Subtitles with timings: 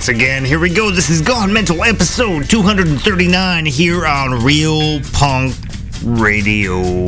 [0.00, 0.46] once again.
[0.46, 0.90] Here we go.
[0.90, 5.54] This is Gone Mental episode 239 here on Real Punk
[6.02, 7.06] Radio.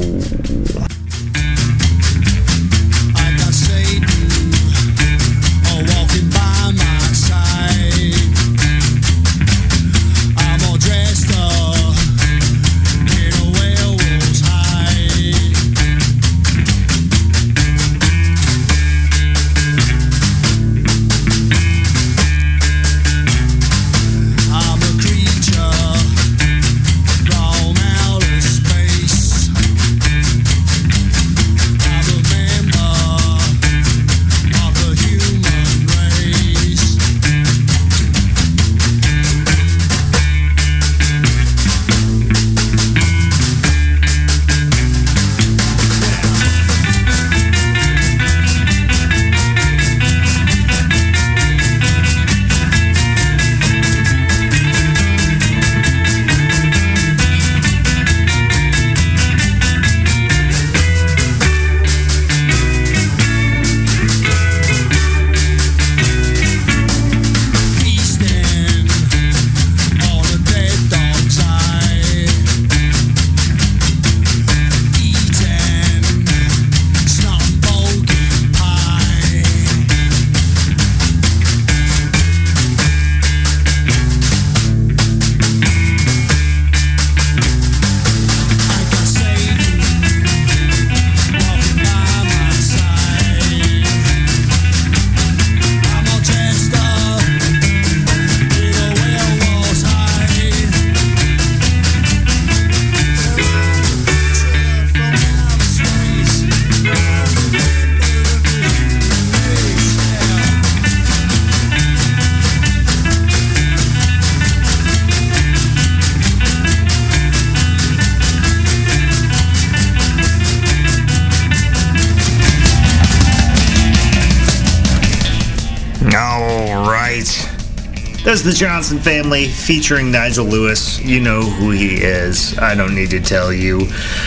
[128.42, 131.00] The Johnson family featuring Nigel Lewis.
[131.00, 132.58] You know who he is.
[132.58, 133.82] I don't need to tell you.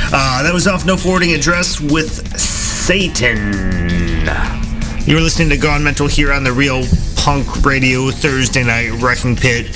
[0.06, 3.38] Uh, that was off No Forwarding Address with Satan.
[5.06, 6.86] You're listening to Gone Mental here on the Real
[7.18, 9.76] Punk Radio Thursday Night Wrecking Pit.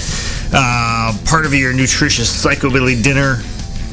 [0.54, 3.42] Uh, part of your nutritious psychobilly dinner,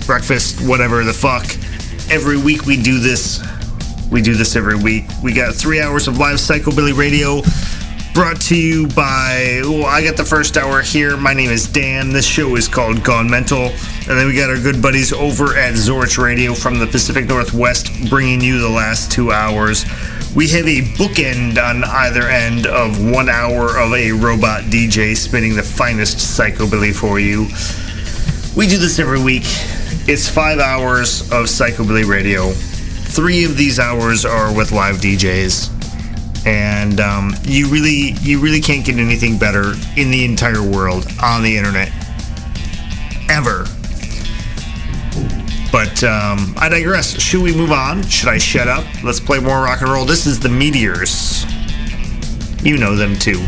[0.07, 1.45] breakfast, whatever the fuck.
[2.09, 3.45] Every week we do this.
[4.13, 5.07] We do this every week.
[5.25, 7.43] We got three hours of live psychobilly radio
[8.17, 11.19] brought to you by well, I got the first hour here.
[11.19, 12.15] My name is Dan.
[12.15, 13.67] This show is called Gone Mental.
[13.67, 18.09] And then we got our good buddies over at Zorch Radio from the Pacific Northwest
[18.09, 19.85] bringing you the last two hours.
[20.35, 25.55] We have a bookend on either end of one hour of a robot DJ spinning
[25.55, 27.43] the finest psychobilly for you.
[28.57, 29.45] We do this every week.
[30.09, 32.51] It's five hours of psychobilly radio.
[32.51, 35.76] Three of these hours are with live DJs
[36.47, 41.43] and um, you really you really can't get anything better in the entire world on
[41.43, 41.93] the internet
[43.29, 43.67] ever.
[45.73, 47.21] But um, I digress.
[47.21, 48.03] Should we move on?
[48.07, 48.85] Should I shut up?
[49.03, 50.05] Let's play more rock and roll.
[50.07, 51.45] This is the Meteors.
[52.63, 53.45] You know them too.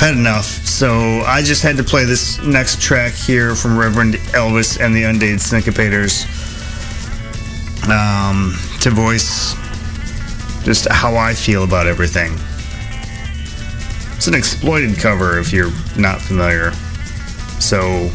[0.00, 4.14] I've had enough so I just had to play this next track here from Reverend
[4.32, 6.24] Elvis and the Undead Syncopators
[7.86, 9.52] um, to voice
[10.64, 12.32] just how I feel about everything.
[14.16, 16.72] It's an exploited cover if you're not familiar.
[17.60, 18.10] So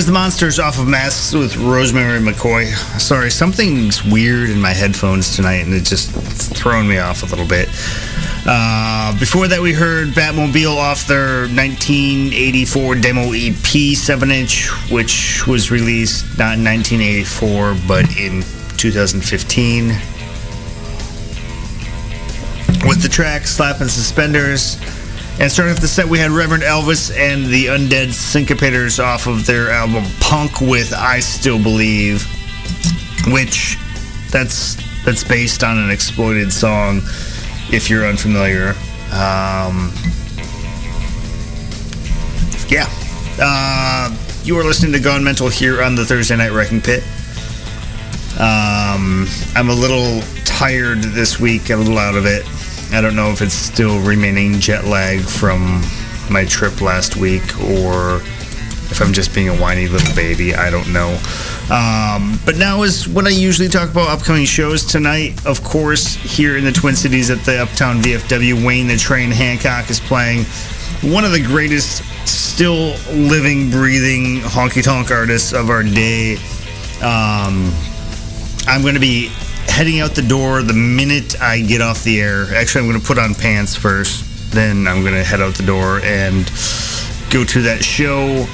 [0.00, 2.72] was the Monsters off of Masks with Rosemary McCoy.
[2.98, 6.10] Sorry, something's weird in my headphones tonight, and it just
[6.56, 7.68] throwing me off a little bit.
[8.46, 15.70] Uh, before that, we heard Batmobile off their 1984 demo EP 7 inch, which was
[15.70, 18.40] released not in 1984 but in
[18.78, 19.88] 2015.
[22.88, 24.78] With the track Slapping Suspenders.
[25.40, 29.46] And starting off the set, we had Reverend Elvis and the Undead Syncopators off of
[29.46, 32.26] their album Punk with I Still Believe,
[33.28, 33.78] which
[34.30, 36.98] that's that's based on an exploited song.
[37.72, 38.74] If you're unfamiliar,
[39.14, 39.90] um,
[42.68, 42.86] yeah,
[43.40, 47.02] uh, you are listening to Gone Mental here on the Thursday Night Wrecking Pit.
[48.38, 49.26] Um,
[49.56, 52.44] I'm a little tired this week, a little out of it.
[52.92, 55.82] I don't know if it's still remaining jet lag from
[56.30, 58.16] my trip last week or
[58.90, 60.54] if I'm just being a whiny little baby.
[60.54, 61.10] I don't know.
[61.70, 64.84] Um, but now is when I usually talk about upcoming shows.
[64.84, 69.30] Tonight, of course, here in the Twin Cities at the Uptown VFW, Wayne the Train
[69.30, 70.44] Hancock is playing
[71.02, 76.34] one of the greatest still living, breathing honky tonk artists of our day.
[77.02, 77.72] Um,
[78.66, 79.30] I'm going to be
[79.70, 82.54] heading out the door the minute I get off the air.
[82.54, 84.52] Actually, I'm going to put on pants first.
[84.52, 86.44] Then I'm going to head out the door and
[87.30, 88.46] go to that show.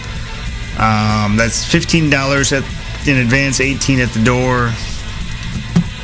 [0.79, 4.73] Um, that's $15 at, in advance, 18 at the door.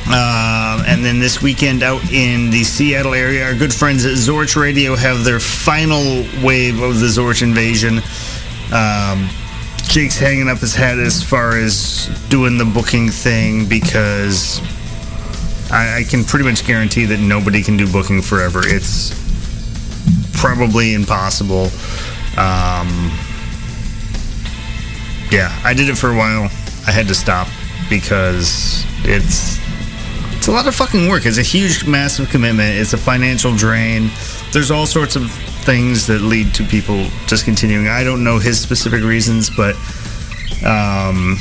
[0.07, 4.59] Uh, and then this weekend out in the Seattle area, our good friends at Zorch
[4.59, 7.99] Radio have their final wave of the Zorch invasion.
[8.73, 9.29] Um,
[9.83, 14.59] Jake's hanging up his head as far as doing the booking thing because
[15.73, 18.61] I, I can pretty much guarantee that nobody can do booking forever.
[18.63, 19.09] It's
[20.33, 21.71] probably impossible.
[22.37, 23.09] Um,
[25.31, 26.43] yeah, I did it for a while.
[26.85, 27.47] I had to stop
[27.89, 29.59] because it's
[30.37, 31.25] it's a lot of fucking work.
[31.25, 32.77] It's a huge, massive commitment.
[32.77, 34.11] It's a financial drain.
[34.51, 35.31] There's all sorts of
[35.65, 37.87] things that lead to people discontinuing.
[37.87, 39.73] I don't know his specific reasons, but
[40.63, 41.37] um,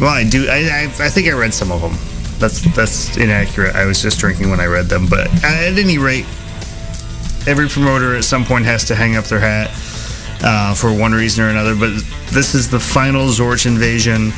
[0.00, 0.48] well, I do.
[0.48, 1.98] I, I, I think I read some of them
[2.44, 3.74] that's that's inaccurate.
[3.74, 5.06] I was just drinking when I read them.
[5.08, 6.26] But at any rate,
[7.46, 9.70] every promoter at some point has to hang up their hat
[10.42, 11.74] uh, for one reason or another.
[11.74, 11.92] But
[12.32, 14.32] this is the final Zorch invasion.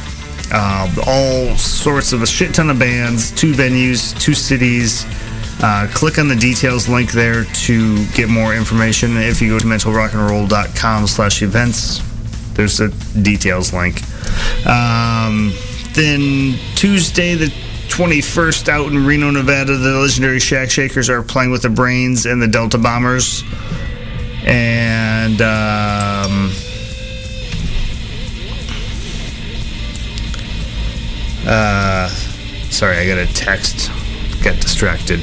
[0.53, 5.05] Uh, all sorts of a shit ton of bands, two venues, two cities.
[5.61, 9.17] Uh, click on the details link there to get more information.
[9.17, 12.03] If you go to mentalrockandroll.com slash events,
[12.53, 12.89] there's a
[13.21, 14.01] details link.
[14.65, 15.53] Um,
[15.95, 17.66] then Tuesday, the
[17.97, 22.43] 21st out in Reno, Nevada, the legendary Shack Shakers are playing with the Brains and
[22.43, 23.43] the Delta Bombers.
[24.45, 26.53] And um,
[31.47, 32.09] uh,
[32.69, 33.91] sorry, I got a text.
[34.45, 35.21] Got distracted.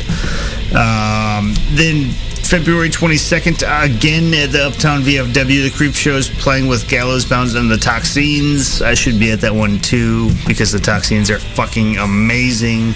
[0.73, 2.09] Um, then
[2.53, 7.55] February 22nd, again at the Uptown VFW, the Creep Show is playing with Gallows Bounds
[7.55, 8.79] and the Toxines.
[8.79, 12.93] I should be at that one too because the Toxines are fucking amazing.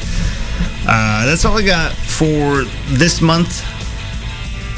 [0.88, 2.66] Uh, that's all I got for
[2.96, 3.66] this month.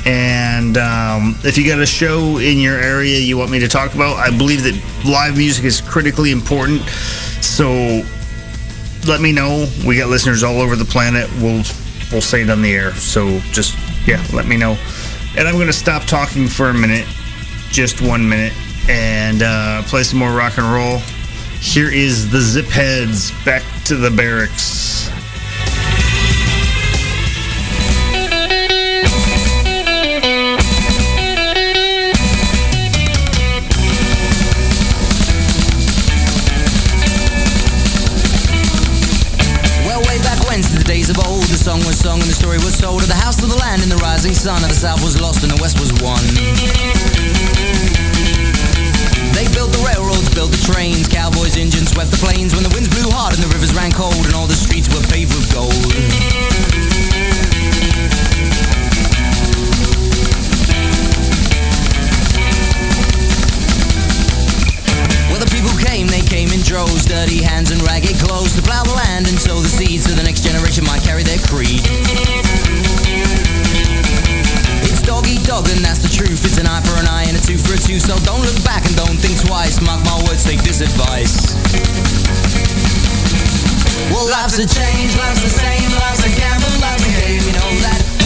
[0.08, 3.96] And um, if you got a show in your area you want me to talk
[3.96, 6.84] about, I believe that live music is critically important.
[7.42, 8.02] So
[9.06, 9.68] let me know.
[9.86, 11.30] We got listeners all over the planet.
[11.42, 11.66] We'll
[12.14, 12.94] we'll say it on the air.
[12.94, 13.76] So just
[14.10, 14.76] yeah, let me know.
[15.38, 17.08] And I'm going to stop talking for a minute,
[17.70, 18.54] just one minute,
[18.90, 20.98] and uh, play some more rock and roll.
[21.62, 25.12] Here is the Zip Heads back to the barracks.
[42.20, 44.34] Sold to the story was told of the house of the land in the rising
[44.34, 46.20] sun of the south was lost and the west was won.
[49.34, 52.90] They built the railroads, built the trains, cowboys, engines swept the plains when the winds
[52.90, 56.89] blew hard and the rivers ran cold and all the streets were paved with gold.
[66.00, 69.36] Came, they came in droves, dirty hands and ragged clothes to plow the land and
[69.36, 71.84] sow the seeds so the next generation might carry their creed.
[74.88, 76.40] It's dog eat dog and that's the truth.
[76.46, 78.08] It's an eye for an eye and a tooth for a tooth.
[78.08, 79.84] So don't look back and don't think twice.
[79.84, 81.52] Mark my words, take this advice.
[84.08, 87.44] Well, life's a change, life's the same, life's a gamble, life's a game.
[87.44, 88.19] You know that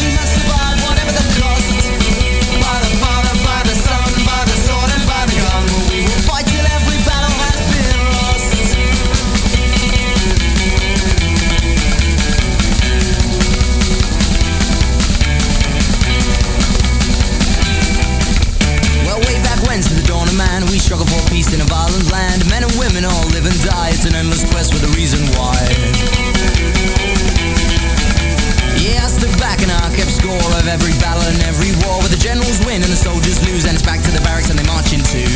[30.73, 33.85] every battle and every war where the generals win and the soldiers lose and it's
[33.85, 35.29] back to the barracks and they march in twos.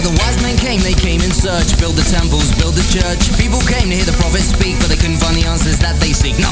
[0.00, 3.30] The wise men came, they came in search, build the temples, build the church.
[3.38, 6.10] People came to hear the prophets speak, but they couldn't find the answers that they
[6.10, 6.34] seek.
[6.42, 6.50] No.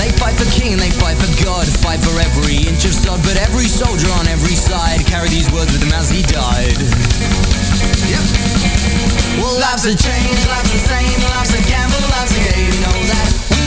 [0.00, 3.20] They fight for king and they fight for God, fight for every inch of sod,
[3.20, 6.80] but every soldier on every side carried these words with him as he died.
[8.08, 8.24] Yep.
[9.42, 12.72] Well, life's a change, life's the same, life's a gamble, life's a game.
[12.72, 13.59] You know that.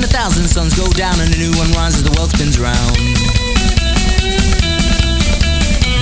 [0.00, 2.96] Seen a thousand suns go down and a new one rises, the world spins round.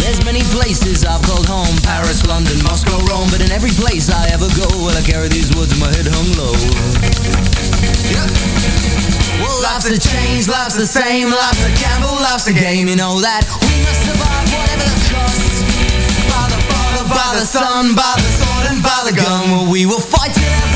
[0.03, 3.27] There's many places I've called home Paris, London, Moscow, Rome.
[3.31, 6.07] But in every place I ever go, well, I carry these words in my head
[6.07, 6.55] hung low.
[9.43, 12.87] Well, life's a change, life's the same, life's a gamble, life's a game.
[12.87, 15.59] You know that we must survive whatever the cost.
[16.31, 19.51] By the Father, by the Son, by the sword and by the gun.
[19.51, 20.68] Well, we will fight till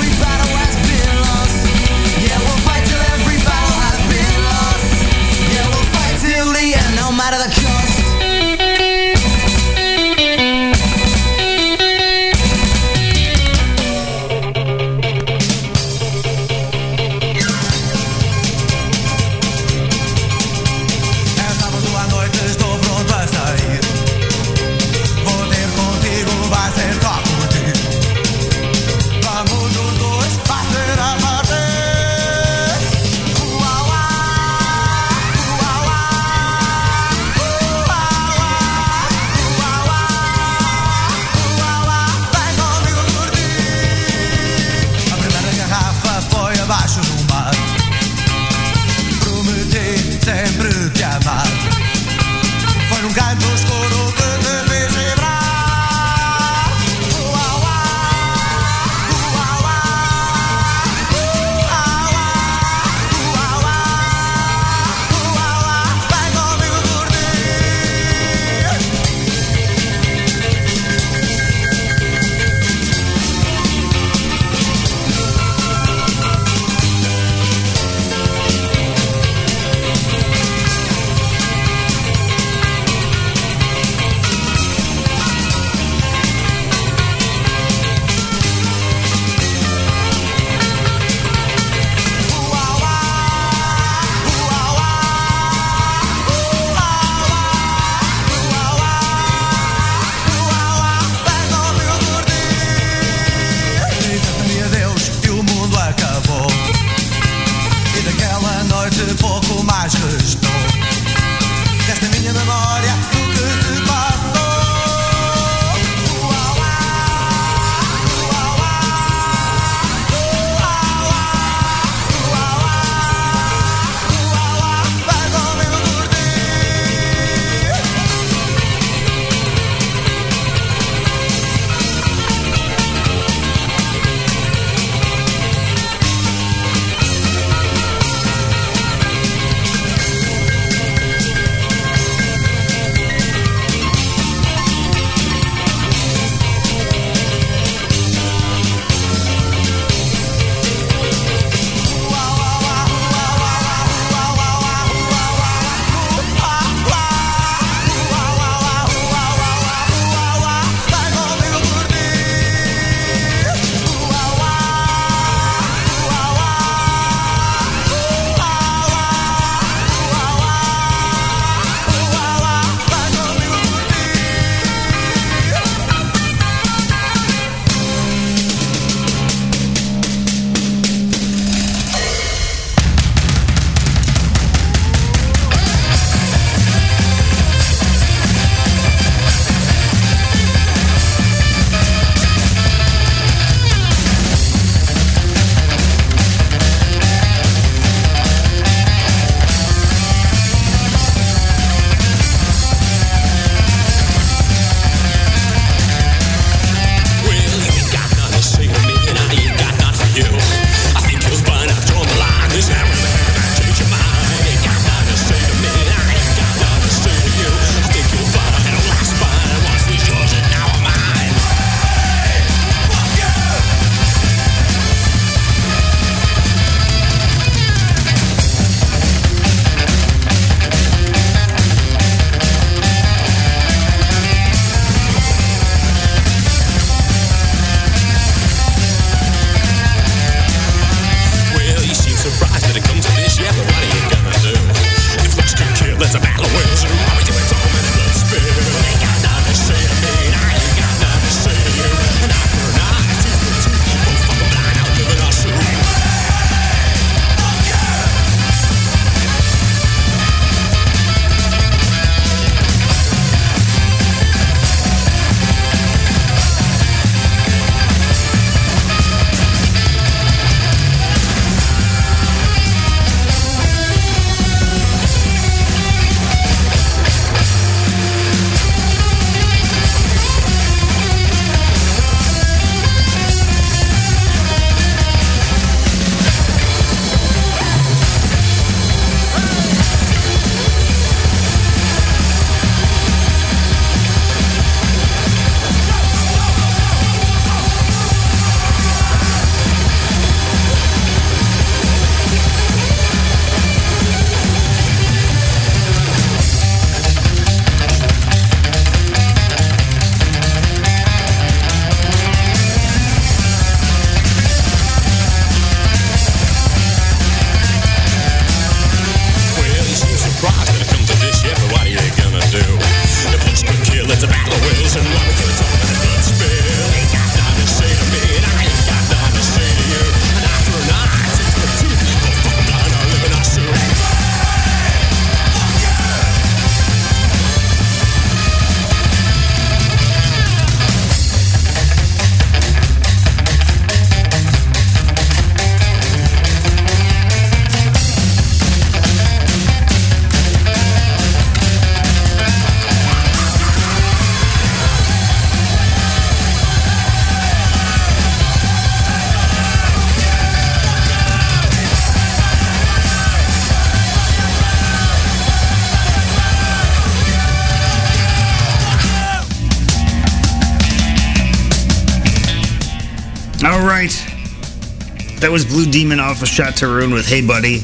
[375.52, 377.80] was Blue Demon off of Shot to Ruin with Hey Buddy.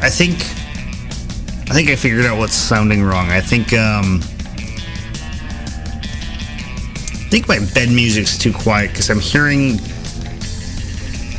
[0.00, 0.36] I think
[1.68, 3.28] I think I figured out what's sounding wrong.
[3.28, 4.22] I think um
[7.12, 9.78] I think my bed music's too quiet because I'm hearing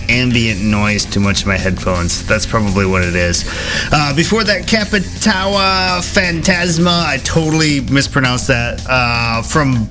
[0.10, 2.24] ambient noise too much in my headphones.
[2.28, 3.50] That's probably what it is.
[3.92, 7.04] Uh, before that, Capitawa Phantasma.
[7.08, 8.86] I totally mispronounced that.
[8.88, 9.88] Uh, from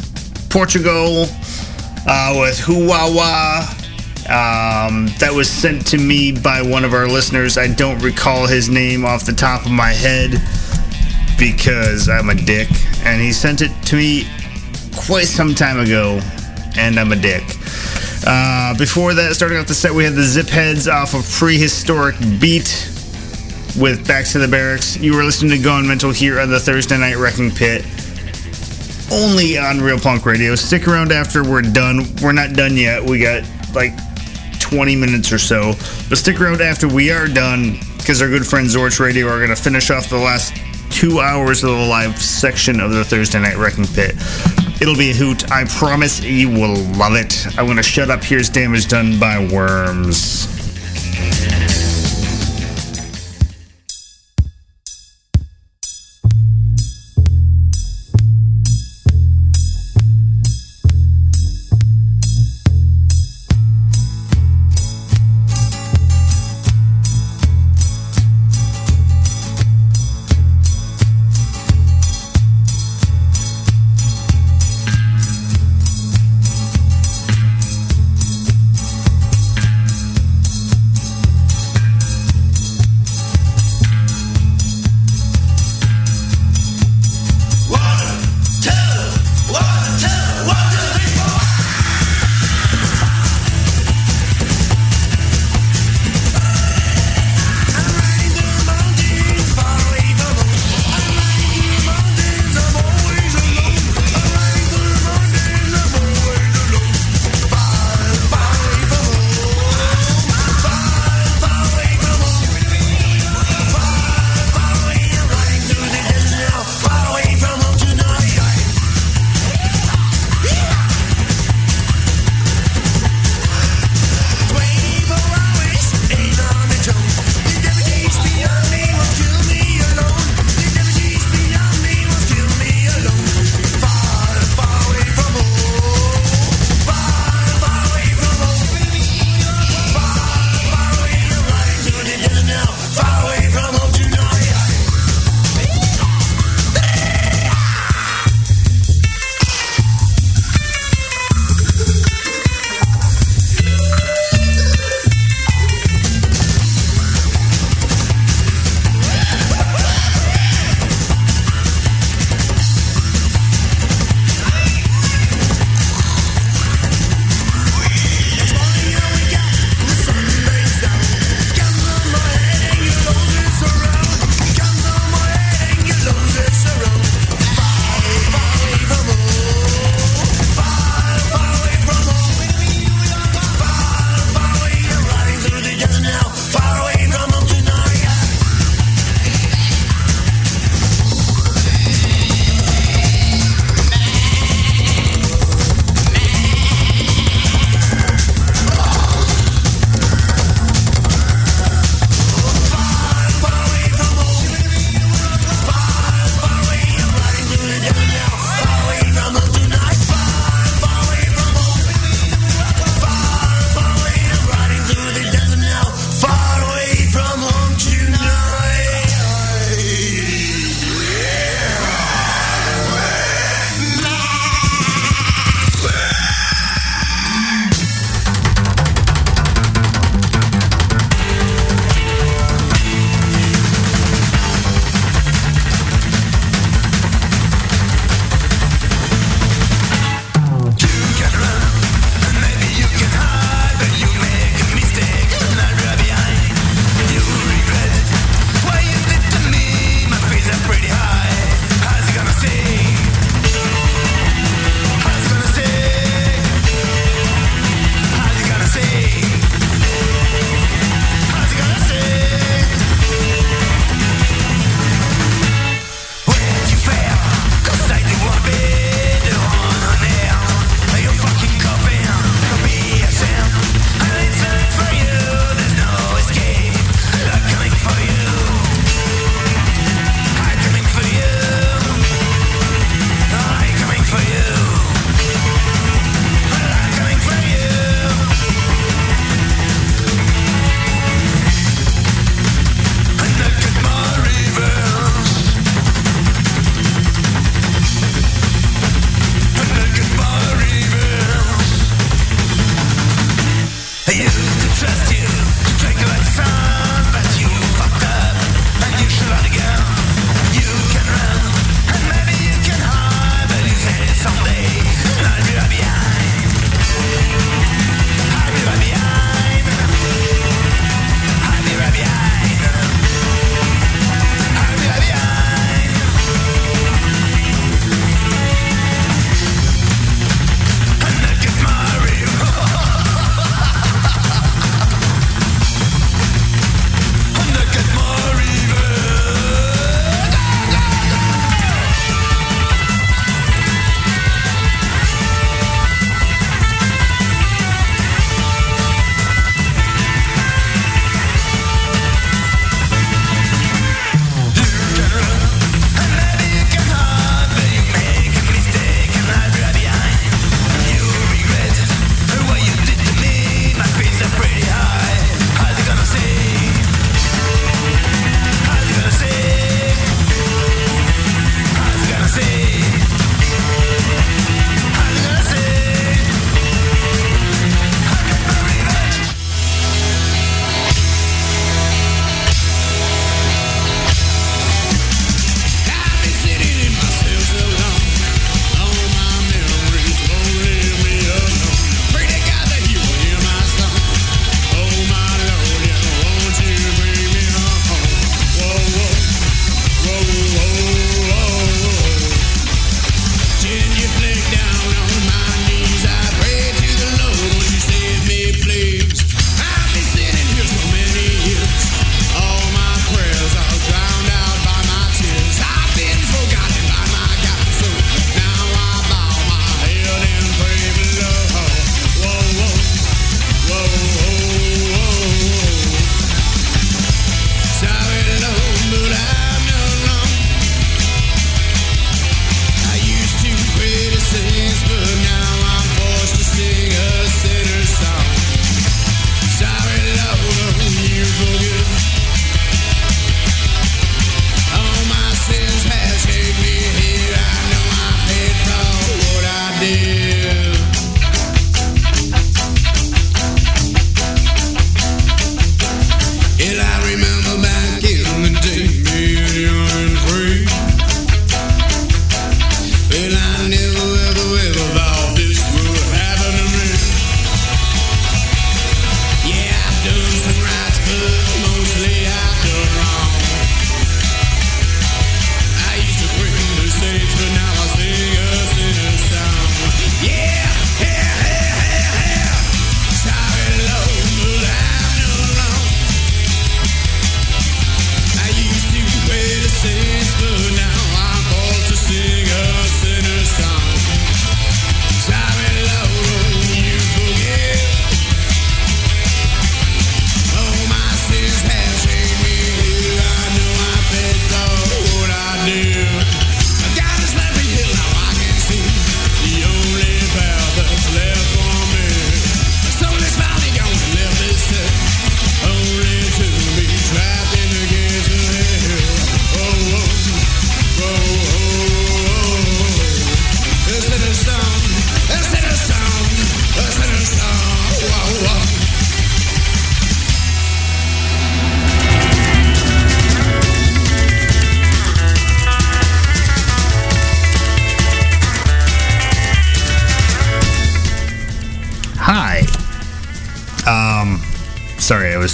[0.48, 1.26] Portugal
[2.06, 3.75] uh, with Huwawa.
[4.28, 7.56] Um, that was sent to me by one of our listeners.
[7.56, 10.42] I don't recall his name off the top of my head
[11.38, 12.68] because I'm a dick.
[13.04, 14.26] And he sent it to me
[14.96, 16.20] quite some time ago,
[16.76, 17.44] and I'm a dick.
[18.26, 22.16] Uh, before that, starting off the set, we had the Zip Heads off of Prehistoric
[22.40, 22.90] Beat
[23.78, 24.96] with Back to the Barracks.
[24.96, 27.84] You were listening to Gone Mental here on the Thursday Night Wrecking Pit,
[29.12, 30.56] only on Real Punk Radio.
[30.56, 32.06] Stick around after we're done.
[32.20, 33.04] We're not done yet.
[33.04, 33.92] We got like
[34.70, 35.74] 20 minutes or so,
[36.08, 39.54] but stick around after we are done because our good friends Zorch Radio are going
[39.54, 40.56] to finish off the last
[40.90, 44.16] two hours of the live section of the Thursday Night Wrecking Pit.
[44.80, 45.50] It'll be a hoot.
[45.52, 47.46] I promise you will love it.
[47.56, 48.24] I'm going to shut up.
[48.24, 50.55] Here's damage done by worms.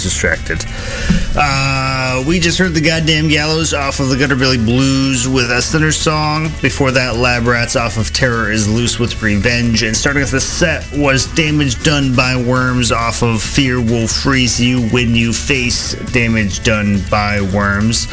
[0.03, 0.63] Distracted.
[1.35, 5.91] Uh, we just heard the goddamn Gallows off of the Gutterbilly Blues with a Sinner
[5.91, 6.49] song.
[6.61, 9.83] Before that, Lab Rats off of Terror is Loose with Revenge.
[9.83, 14.61] And starting off the set was Damage Done by Worms off of Fear Will Freeze
[14.61, 18.07] You When You Face Damage Done by Worms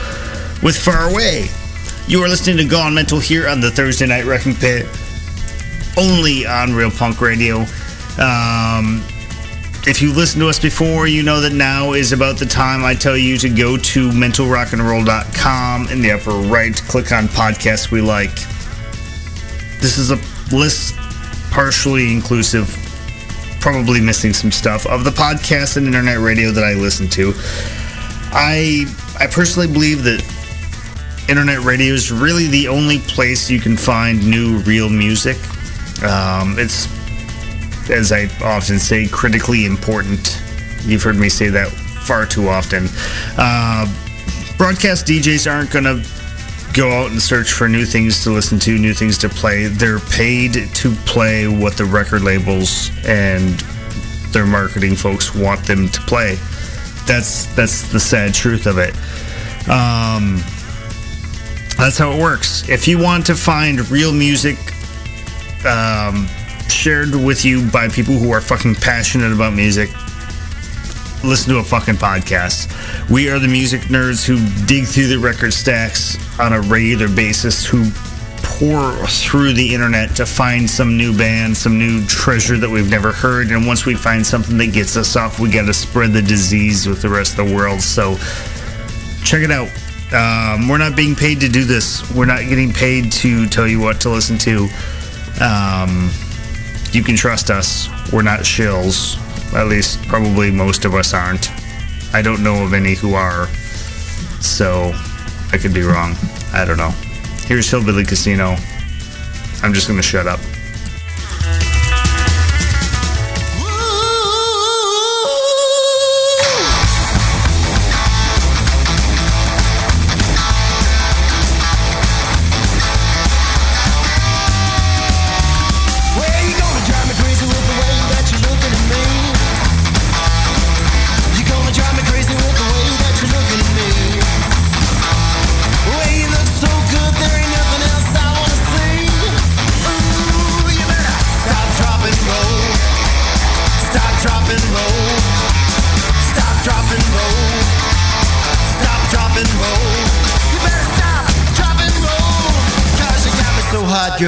[0.62, 1.48] with Far Away.
[2.06, 4.86] You are listening to Gone Mental here on the Thursday Night Wrecking Pit,
[5.96, 7.64] only on Real Punk Radio.
[8.18, 9.02] Um,
[9.86, 12.94] if you listened to us before, you know that now is about the time I
[12.94, 18.34] tell you to go to mentalrockandroll.com in the upper right, click on podcasts we like.
[19.80, 20.16] This is a
[20.54, 20.94] list
[21.50, 22.68] partially inclusive,
[23.60, 27.32] probably missing some stuff of the podcasts and internet radio that I listen to.
[28.32, 28.84] I
[29.18, 30.22] I personally believe that
[31.28, 35.36] internet radio is really the only place you can find new real music.
[36.02, 36.86] Um, it's
[37.90, 40.40] as I often say, critically important
[40.84, 42.88] You've heard me say that far too often.
[43.36, 43.86] Uh,
[44.56, 46.04] broadcast DJs aren't going to
[46.74, 49.66] go out and search for new things to listen to, new things to play.
[49.66, 53.60] They're paid to play what the record labels and
[54.32, 56.36] their marketing folks want them to play.
[57.06, 58.94] That's that's the sad truth of it.
[59.68, 60.36] Um,
[61.76, 62.68] that's how it works.
[62.68, 64.56] If you want to find real music
[65.66, 66.28] um,
[66.70, 69.90] shared with you by people who are fucking passionate about music,
[71.24, 72.70] listen to a fucking podcast.
[73.10, 77.66] We are the music nerds who dig through the record stacks on a regular basis,
[77.66, 77.90] who
[78.42, 83.12] pour through the internet to find some new band, some new treasure that we've never
[83.12, 83.50] heard.
[83.50, 86.86] And once we find something that gets us off, we got to spread the disease
[86.86, 87.80] with the rest of the world.
[87.80, 88.16] So
[89.24, 89.68] check it out.
[90.12, 92.08] Um, we're not being paid to do this.
[92.14, 94.68] We're not getting paid to tell you what to listen to.
[95.40, 96.10] Um,
[96.92, 97.88] you can trust us.
[98.12, 99.18] We're not shills.
[99.54, 101.50] At least, probably most of us aren't.
[102.12, 103.46] I don't know of any who are.
[104.40, 104.92] So,
[105.52, 106.14] I could be wrong.
[106.52, 106.90] I don't know.
[107.46, 108.56] Here's Hillbilly Casino.
[109.62, 110.40] I'm just going to shut up.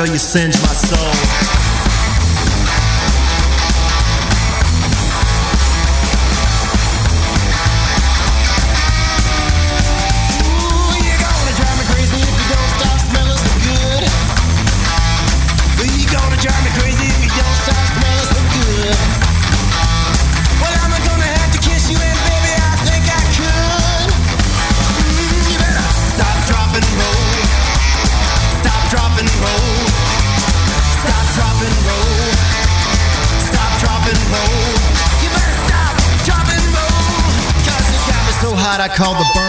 [0.05, 1.01] Girl, you singe my soul.
[38.83, 39.41] I call the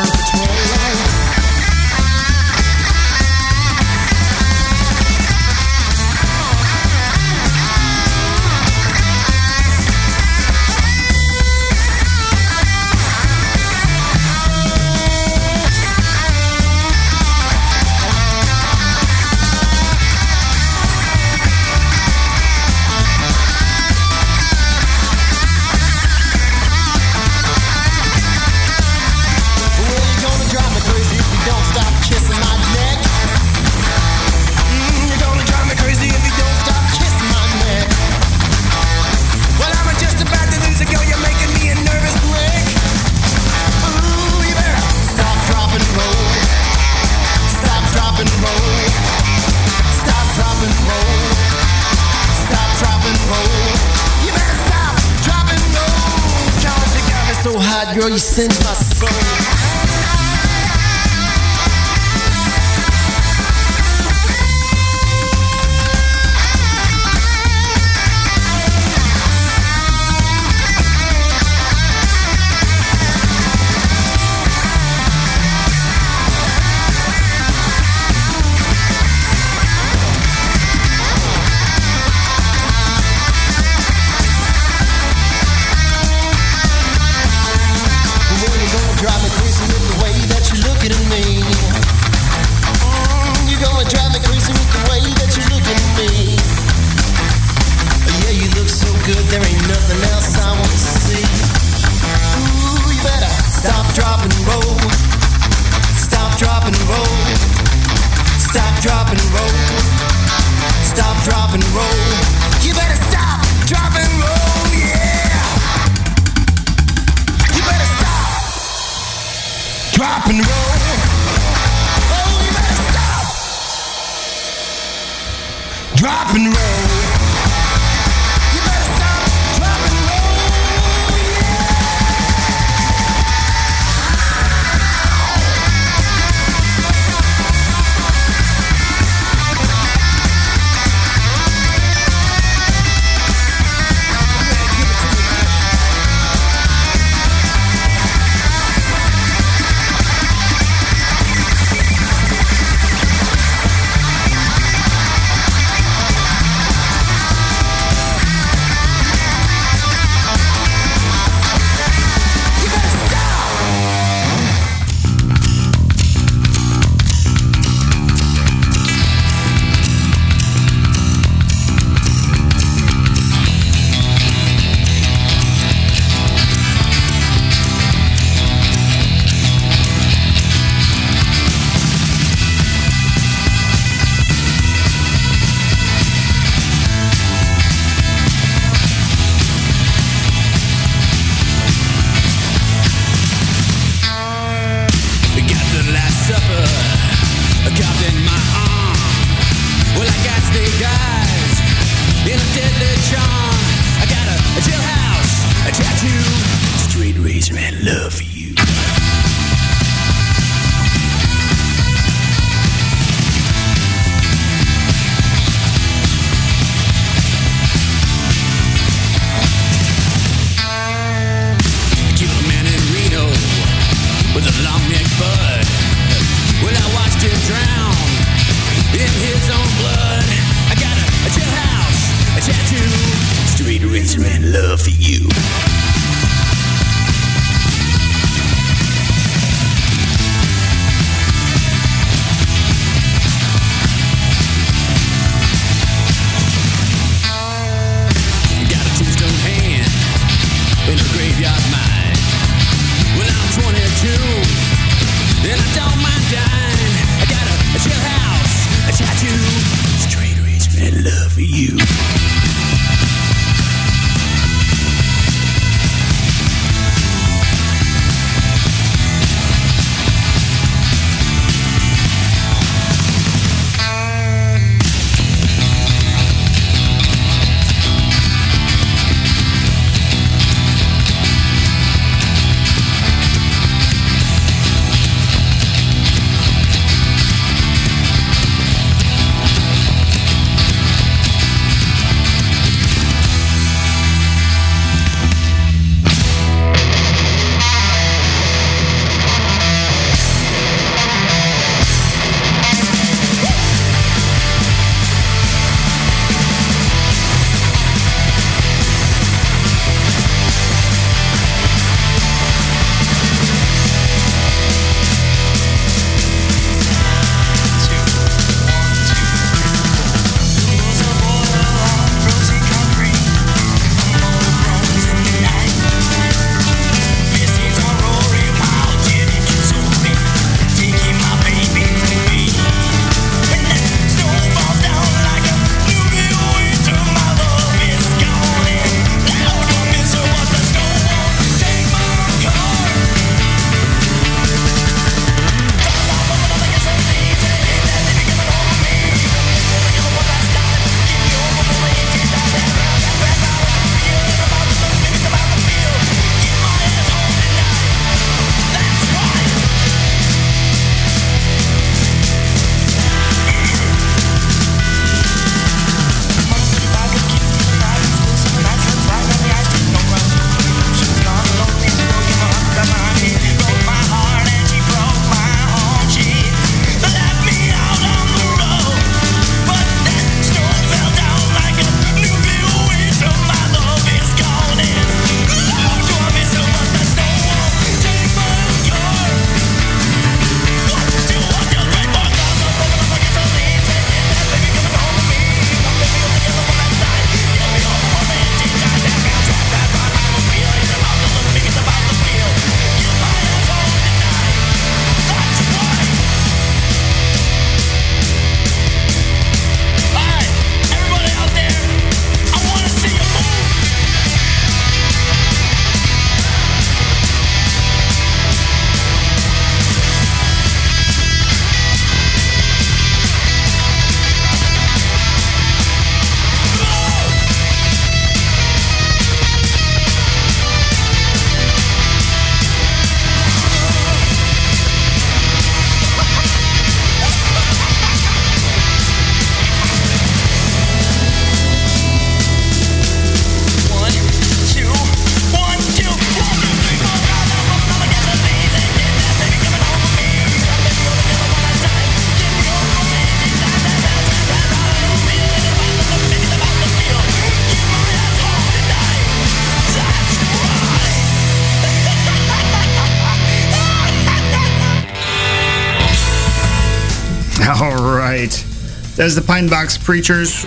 [469.15, 470.65] That's the Pine Box Preachers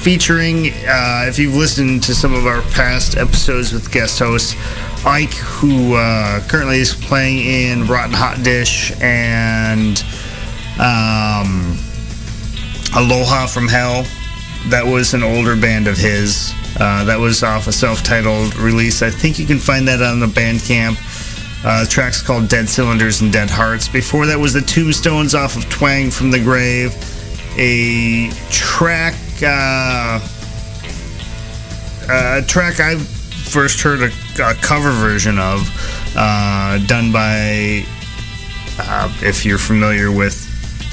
[0.00, 4.56] featuring, uh, if you've listened to some of our past episodes with guest host
[5.04, 10.02] Ike, who uh, currently is playing in Rotten Hot Dish and
[10.78, 11.76] um,
[12.96, 14.04] Aloha from Hell.
[14.68, 16.54] That was an older band of his.
[16.78, 19.02] Uh, that was off a self-titled release.
[19.02, 20.96] I think you can find that on the Bandcamp.
[21.64, 23.88] Uh, the track's called Dead Cylinders and Dead Hearts.
[23.88, 26.94] Before that was the Tombstones off of Twang from the Grave.
[27.56, 30.20] A track, uh,
[32.08, 34.10] a track I first heard a,
[34.42, 35.68] a cover version of
[36.16, 37.84] uh, done by,
[38.78, 40.46] uh, if you're familiar with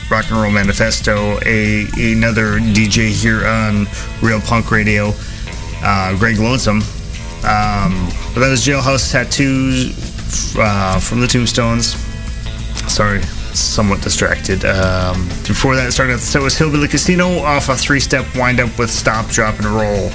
[0.09, 3.85] Rock and Roll Manifesto, a another DJ here on
[4.21, 5.13] Real Punk Radio,
[5.83, 6.81] uh, Greg Lonesome.
[7.43, 11.95] Um, but that was Jailhouse Tattoos uh, from the Tombstones.
[12.91, 13.21] Sorry,
[13.57, 14.63] somewhat distracted.
[14.65, 19.27] Um, before that, started the set was Hillbilly Casino off a three-step wind-up with Stop,
[19.29, 20.11] Drop, and Roll.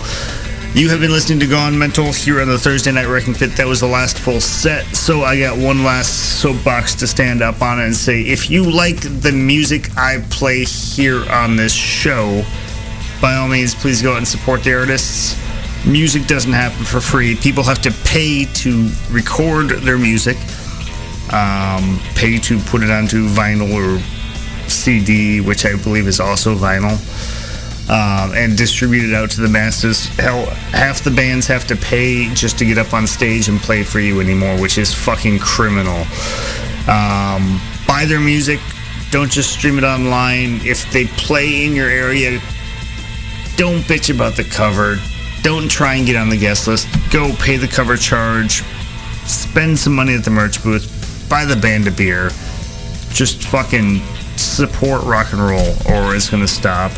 [0.74, 3.57] You have been listening to Gone Mental here on the Thursday Night Wrecking Pit.
[3.57, 7.61] That was the last full set, so I got one last soapbox to stand up
[7.61, 12.43] on and say if you like the music I play here on this show,
[13.20, 15.36] by all means, please go out and support the artists.
[15.86, 17.36] Music doesn't happen for free.
[17.36, 20.38] People have to pay to record their music,
[21.31, 24.03] um, pay to put it onto vinyl or
[24.68, 26.99] CD, which I believe is also vinyl
[27.89, 30.07] um, and distribute it out to the masses.
[30.16, 33.83] Hell, half the bands have to pay just to get up on stage and play
[33.83, 36.07] for you anymore, which is fucking criminal.
[36.89, 38.61] Um, buy their music.
[39.11, 40.61] Don't just stream it online.
[40.64, 42.41] If they play in your area,
[43.57, 44.97] don't bitch about the cover.
[45.43, 46.89] Don't try and get on the guest list.
[47.11, 48.62] Go pay the cover charge.
[49.27, 51.02] Spend some money at the merch booth.
[51.33, 52.28] Buy the band a beer.
[53.09, 54.03] Just fucking
[54.37, 56.93] support rock and roll, or it's gonna stop.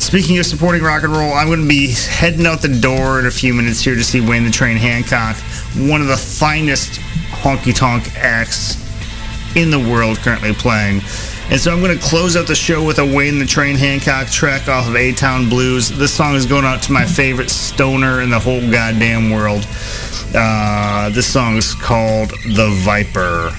[0.00, 3.26] Speaking of supporting rock and roll, I'm going to be heading out the door in
[3.26, 5.36] a few minutes here to see Wayne the Train Hancock,
[5.76, 6.98] one of the finest
[7.30, 8.76] honky tonk acts
[9.54, 11.00] in the world currently playing.
[11.50, 14.28] And so I'm going to close out the show with a Wayne the Train Hancock
[14.28, 15.90] track off of A Town Blues.
[15.90, 19.66] This song is going out to my favorite stoner in the whole goddamn world.
[20.34, 23.52] Uh, this song is called The Viper.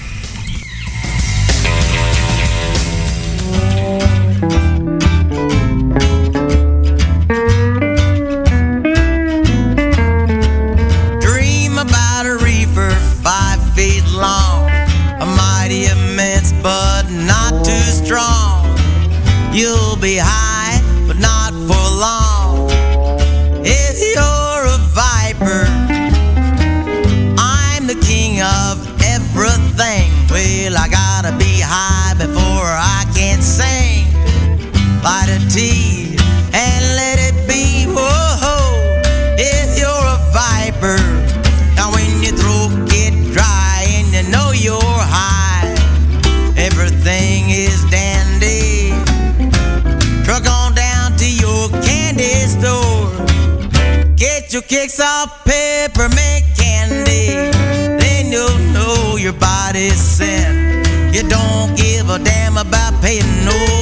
[20.18, 20.45] High,
[54.68, 57.50] kicks off peppermint candy.
[58.00, 60.86] Then you'll know your body's sent.
[61.14, 63.75] You don't give a damn about paying no